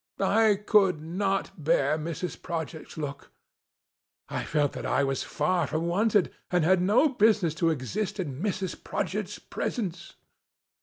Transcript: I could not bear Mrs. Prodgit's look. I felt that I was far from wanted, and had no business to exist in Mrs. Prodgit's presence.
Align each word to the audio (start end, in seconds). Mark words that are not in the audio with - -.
I 0.19 0.55
could 0.55 0.99
not 1.03 1.63
bear 1.63 1.95
Mrs. 1.95 2.35
Prodgit's 2.41 2.97
look. 2.97 3.29
I 4.29 4.43
felt 4.43 4.71
that 4.73 4.83
I 4.83 5.03
was 5.03 5.21
far 5.21 5.67
from 5.67 5.85
wanted, 5.85 6.33
and 6.49 6.63
had 6.65 6.81
no 6.81 7.07
business 7.09 7.53
to 7.61 7.69
exist 7.69 8.19
in 8.19 8.41
Mrs. 8.41 8.83
Prodgit's 8.83 9.37
presence. 9.37 10.15